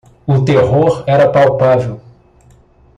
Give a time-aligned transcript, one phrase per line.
[0.25, 2.01] O terror era palpável.